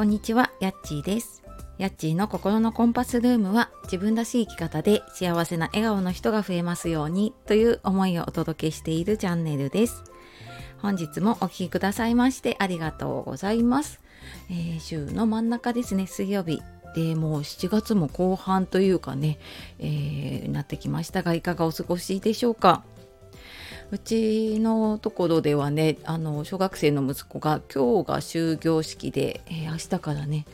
[0.00, 1.42] こんにちは、やっちーです。
[1.76, 10.02] やっちーの心のコンパスルームは自分らしい生き方で幸せな笑顔の人が増えますようにという思いをお届けしているチャンネルです。
[10.78, 14.00] 本日もお聴きくださいましてありがとうございます。
[14.48, 16.62] えー週の真ん中ですね、水曜日。
[16.96, 19.38] でもう7月も後半というかね、
[19.80, 22.84] えーなってきましたがいかがお過ごしでしょうか？
[23.90, 30.46] うちのところではねあの小学生の息子が今日が終業式で、えー明日からね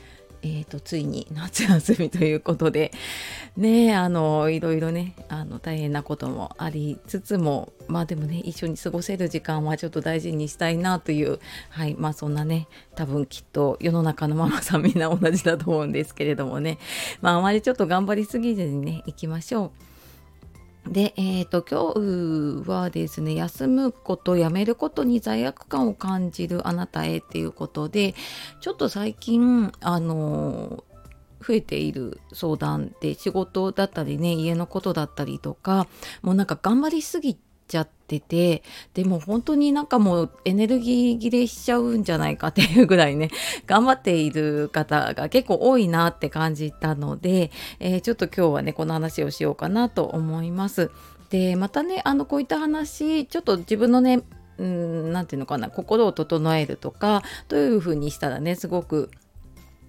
[0.42, 2.92] えー、とついに夏休みということで
[3.56, 11.40] ねあのいろいろねあの大変なこともありつつもまあでもね一緒に過ごせる時間はちょっと大事にしたいなという
[11.70, 16.78] はいまあそんなね多分きっと世の中のママさんみんな同じだと思うんですけれどもね
[17.22, 19.95] まああまりちょっと頑張りすぎずにね行きましょう。
[20.88, 28.14] で、えー、と今日はですね休むことやめることに罪悪感を感じるあなたへっていうことで
[28.60, 30.84] ちょっと最近あの
[31.46, 35.86] 増えている相談で仕事だったりね家のことだったりとか
[36.22, 38.62] もうなんか頑張りすぎちゃってて
[38.94, 43.30] でも本当になんかもうエネルギー切れしちゃうんじゃないかっていうぐらいね
[43.66, 47.50] 頑張っている方が結構多いなって感じたので、
[47.80, 50.90] えーちょっと今日はねこの話をしようかなと思います。
[51.30, 54.22] でまたねあのこういった話ちょっと自分のね
[54.58, 59.10] うんなんていうのかな心を整えるとかどういう風にしたらねすごく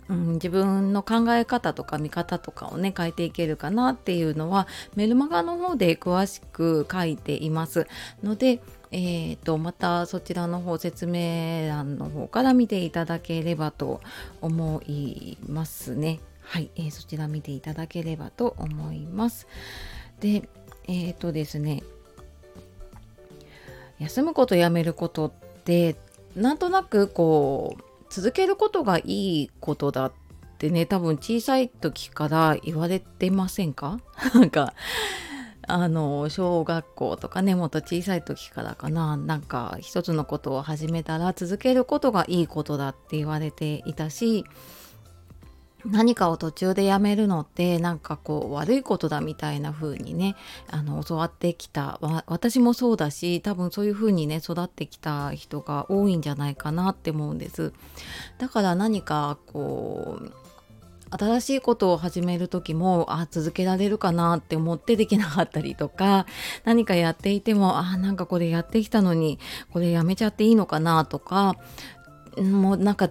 [0.10, 7.88] うん、自分の考え方とか見方とかをね変えていけるかなっていうのはメルマガの方で詳しく書いています
[8.24, 14.02] ので、えー、とまたそちらの方説明欄の方から見ていただければと
[14.42, 16.20] 思いますね。
[16.42, 19.48] はい、えーそちら見ていただければと思います。
[20.22, 20.48] で、
[20.88, 21.84] えっ、とですね
[24.00, 25.32] 休むことやめることっ
[25.64, 25.98] て
[26.36, 29.04] なんとなくこう続けることがい
[29.44, 30.12] いことだっ
[30.58, 34.00] てね多分小さい時から言われてませんか？
[34.34, 34.74] なんか
[35.70, 39.18] あの小学校とかねもっと小さい時からかな。
[39.18, 44.46] なんか一つのことを始めたら続けることがいいことだって言われていたし
[45.90, 50.36] 何かを途中でやめるのってなんかこう悪いことだみたいな風にね
[50.70, 52.00] あの教わってきた。
[52.28, 57.74] 私もそうだし多分そういう風にね育ってきた人が多いんじゃないかなって思うんです。
[58.38, 60.34] だから何かこう
[61.10, 66.26] 新しいことを始める時もあ続けられるかなって思ってできなかったりとか
[66.66, 69.40] 何かやっていてもあなんかこれやってきたのに
[69.72, 71.56] これやめちゃっていいのかなとか
[72.38, 73.10] もうなんか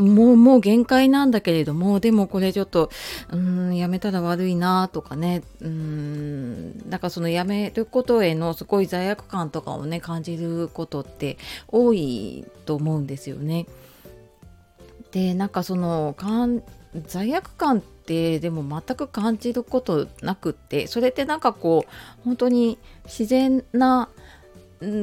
[0.00, 2.90] もうもう限界なんだけれどもでもこれちょっと
[3.30, 13.66] うんやめたら悪いなとかねうんなんかそのやめることへのすごい罪悪感とかをね感じることって多いと思うんですよね。
[15.12, 16.62] でなんかそのかん
[17.06, 24.08] 罪悪感ってでも全く感じることなくってそれってなんかこう本当に自然な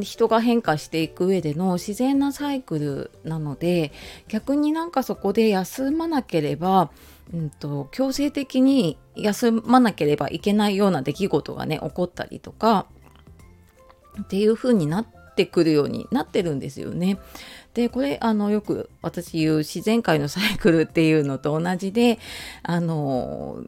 [0.01, 3.91] 人が変化していく上での自然なサイクルなので
[4.27, 6.89] 逆になんかそこで休まなければ、
[7.33, 12.87] うん、と強制的に休まなければいけないような出来事がね起こったりとか
[14.21, 17.19] っていう風になってくるようになってるんですよね。
[17.75, 22.17] でこれあのよく私言う自然界のサイクルっていうのと同じで
[22.63, 23.63] あの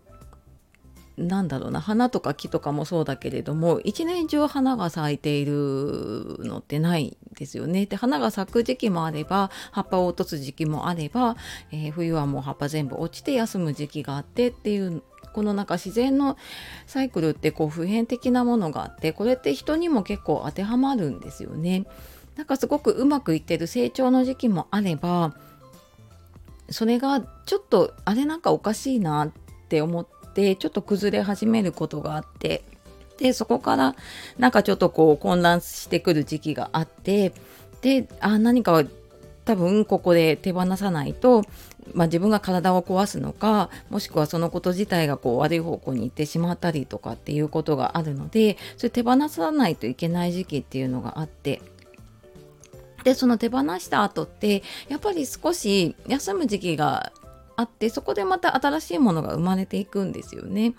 [1.19, 7.85] なんだろうな花とか木とかもそうだけれども一年中花が咲いているのってないんですよね。
[7.85, 11.35] で花が咲く時期もあれば葉っぱを落とす時期もあれば、
[11.71, 15.01] えー冬はもう葉っぱ全部落ちて休む時期があってっていう
[15.33, 16.37] このなんか自然の
[16.87, 21.85] サイクルってこう普遍的なものがあってこれって人にも結構当てはまるんですよね。
[22.35, 25.35] なんかすごくうまくいってる成長の時期もあれば
[26.69, 29.31] それがちょっとあれなんかおかしいなっ
[29.67, 30.07] て思っ
[30.39, 32.63] てちょっと崩れ始めることがあって
[33.17, 33.95] でそこから
[34.37, 37.33] なんかちょっとこう混乱してくる時期があって
[37.81, 38.85] であ何か
[39.43, 41.43] 多分ここで手放さないと、
[41.93, 51.61] まあ、自分が体を壊すのかもしくはそのこと自体がこう悪い方向に行ってしまったりとかっていうことがあるのでそれ手放さないといけない時期っていうのがあって
[53.03, 57.11] でその手放した後ってやっぱり少し休む時期が
[57.59, 60.75] あってそこでまた新しいものが生まれていくんですよね。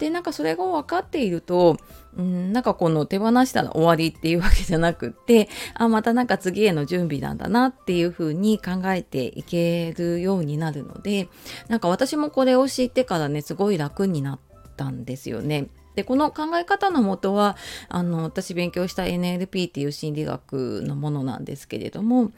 [0.00, 1.76] でなんかそれが分かっていると
[2.18, 11.28] うんなんかこの手放したら終わりっていうわけじゃなくってあまたなんか次への準備なんだなっていうふうに考えていけるようになるので
[11.68, 14.40] なんか私もこれを知ってからねすごい楽になっ
[14.76, 15.68] たんですよね。
[15.94, 17.56] でこの考え方のもとは
[17.88, 22.32] あの私勉強した NLP っていう心理学のものなんですけれども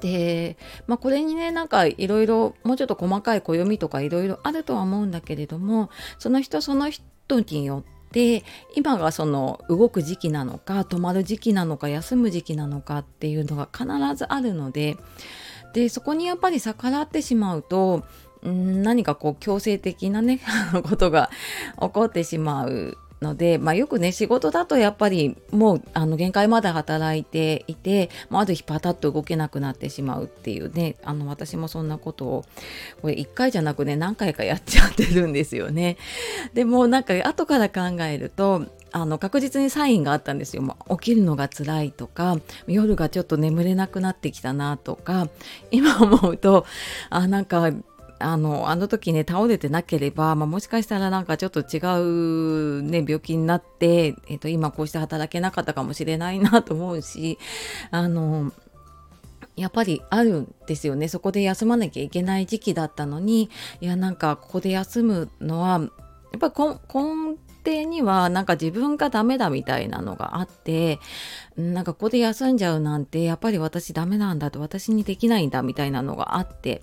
[0.00, 0.56] で、
[0.86, 14.96] まあ、これにねなんかいろいろもうちょっと細かい暦とかいろいろあるとは思うんだけれどもその人その人によって今がその動く時期なのか止まる時期なのか休む時期なのかっていうのが必ずあるので
[15.74, 18.04] でそこにやっぱり逆らってしまうと
[18.42, 20.40] 何かこう強制的なね
[20.88, 21.30] ことが
[21.80, 32.44] 起こってしまうので、まあ、よくね仕事だとやっぱりもうあの限界まで働いていて、まあ、ある日パタッと動けなくなってしまうっていうねあの私もそんなことを
[33.02, 35.96] これ1回じゃなくね何回かやっちゃってるんですよね。
[36.54, 40.62] でもなんか後から考えるとあの確実にサインがあったんですよ。
[40.62, 45.28] まあ、起きるのが辛いとか夜がちょっと眠れなくなってきたなとか
[45.70, 46.66] 今思うと
[47.10, 47.70] あなんか
[48.20, 57.38] あのあの時ね倒れてなければ、まあ、もしかしたらなんかちょっと違う、ね、病気になって、えーと、今こうして働けなかったかもしれないなと思うし
[57.90, 58.52] あの
[59.56, 61.08] やっぱりあるんですよね。
[61.08, 63.50] そこで休まなきゃいけない時期だったのに
[63.80, 65.80] いやなんかここで休むのは
[66.32, 66.54] やっぱり
[66.92, 67.36] 根
[67.68, 70.98] 底にはなんか自分がダメだみたいなのがあって
[71.56, 76.82] なんかここで休んじゃうなんてやっぱり私ダメなんだと私にできないんだみたいなのがあって。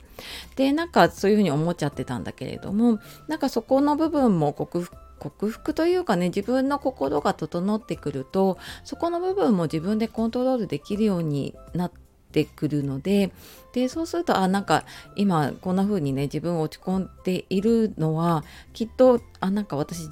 [0.56, 11.92] でなんかそういうふうに思っちゃってたんだけれどもなんかそこの部分も克服克服というかね自分の心が整ってくるとそこの部分も自分でコントロールできるようになっ
[12.32, 13.32] てくるので
[13.74, 14.86] でそうするとあなんか
[15.16, 18.44] 今こんな風にね自分落ち込んでいるのは
[18.74, 20.10] きっとあなんか私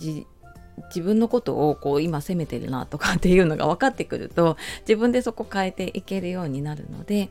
[0.88, 7.30] 自分のことをこう今責めてるなとかっていうのが分かってくると自分でそこ変えていけるようになるので、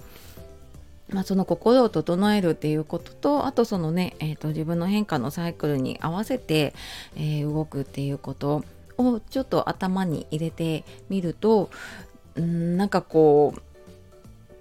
[1.10, 6.74] まあ、その心を整えるっていうこととあとそのね、えーと、自分の変化のサイクルに合わせて、
[7.16, 8.64] えー、動くっていうこと
[8.98, 11.70] をちょっと頭に入れてみると
[12.40, 13.62] んなんかこう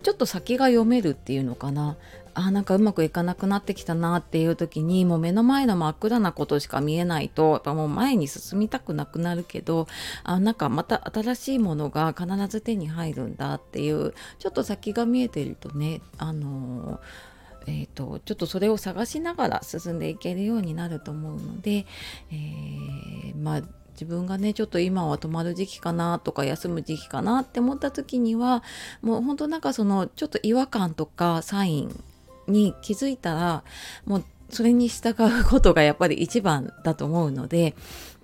[0.03, 1.95] ちょっと先が読めるっていうのかな。
[2.33, 9.87] あなんかうまくいかなくなってきたなっていう時にもう目の前の真っ暗なことしか見えないとやっぱもう前に進みたくなくなるけど
[10.23, 16.99] あなんかまた新しいものが必ず手に入るんだっていうちょっと先が見えてるとねあの
[17.67, 21.85] えーと、ちょっとそれを探しながら進んでいけるようになると思うので、
[22.31, 23.61] えー、まあ
[23.93, 28.63] 自分がねちょっと今は止まる時期かなとか休む時期かなって思った時には
[29.03, 32.03] もうほんとなんかそのちょっと違和感とかサイン
[32.47, 33.63] に気づいたら
[34.05, 37.73] もうそれに従うことがやっぱり一番だと思うので、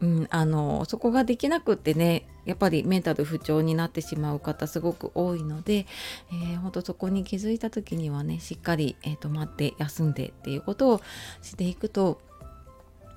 [0.01, 5.85] うん、あのそこができなくってねやっぱりメンタル不調になってしまう方すごく多いので、
[6.31, 11.01] えー、ほんとそこに気づいた時にはねしっかり、えー、止まって休んでっていうことを
[11.41, 12.21] していくと,、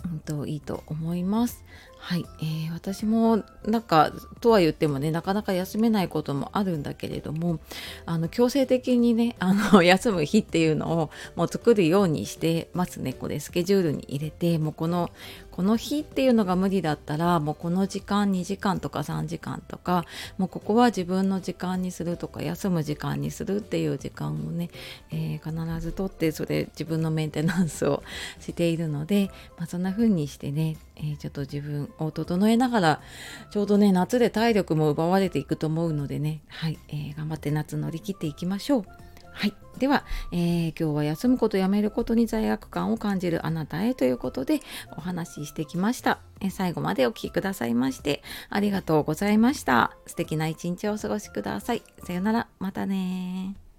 [0.05, 1.65] うんといいと思います。
[2.03, 4.11] はい、えー、私もなんか
[4.41, 7.61] とは言ってもねなかなか休めないこともあるんだけれども
[8.07, 13.13] あの強制的にねあの 休む日っていうのをもう作るようにしてますね。
[13.13, 15.11] これスケジュールに入れてもうこの
[15.51, 20.07] この日っていうのが無理だったらもうこの時間2時間とか3時間とか
[20.39, 24.71] もうここは自分の時間にするとか休む時間にするっていう時間をね、
[25.11, 28.03] えー、必ずとってそれ自分のメンテナンスを
[28.39, 33.01] しているので、まあ、そんな風にしてね、えー、ちょっと自分を整えながら
[33.51, 38.85] ちょうどね夏で体力も奪われていくと思うのでねはい、えー、頑張って夏乗り切っていきましょう。
[39.33, 39.55] はい。
[39.79, 44.61] では、えー、今日は休むことやめることに罪悪感を感じるあなたへということで
[44.97, 46.19] お話ししてきました。
[46.41, 49.97] えー、最後までお聴きくださいましてありがとうございました。
[50.07, 51.83] 素敵な一日をお過ごしください。
[52.05, 52.49] さよなら。
[52.59, 53.70] またね